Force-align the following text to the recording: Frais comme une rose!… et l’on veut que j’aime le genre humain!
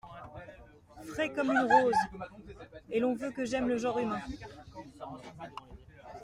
Frais 1.13 1.31
comme 1.31 1.51
une 1.51 1.59
rose!… 1.59 1.93
et 2.89 2.99
l’on 2.99 3.13
veut 3.13 3.29
que 3.29 3.45
j’aime 3.45 3.67
le 3.67 3.77
genre 3.77 3.99
humain! 3.99 4.23